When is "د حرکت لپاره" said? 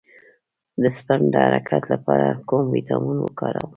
1.33-2.27